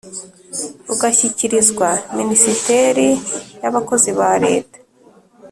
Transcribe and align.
rugashyikirizwa 0.87 1.89
minisiteri 2.17 3.07
ya 3.61 3.69
bakozi 3.75 4.09
ba 4.19 4.29
leta 4.43 4.77